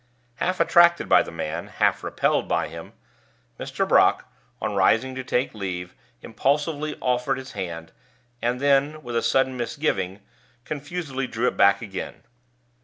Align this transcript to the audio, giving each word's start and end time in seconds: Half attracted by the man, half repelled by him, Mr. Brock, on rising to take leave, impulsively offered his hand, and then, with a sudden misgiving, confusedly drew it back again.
Half 0.37 0.59
attracted 0.59 1.07
by 1.07 1.21
the 1.21 1.29
man, 1.31 1.67
half 1.67 2.03
repelled 2.03 2.47
by 2.47 2.69
him, 2.69 2.93
Mr. 3.59 3.87
Brock, 3.87 4.27
on 4.59 4.73
rising 4.73 5.13
to 5.13 5.23
take 5.23 5.53
leave, 5.53 5.93
impulsively 6.23 6.97
offered 6.99 7.37
his 7.37 7.51
hand, 7.51 7.91
and 8.41 8.59
then, 8.59 9.03
with 9.03 9.15
a 9.15 9.21
sudden 9.21 9.55
misgiving, 9.55 10.21
confusedly 10.65 11.27
drew 11.27 11.47
it 11.49 11.55
back 11.55 11.83
again. 11.83 12.23